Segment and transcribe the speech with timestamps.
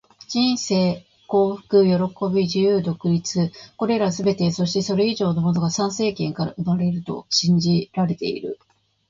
[0.27, 3.37] 人生、幸福、喜び、自由、独立――
[3.77, 8.57] これらすべて、そしてそれ以上のものが参政権から生まれると信じられている。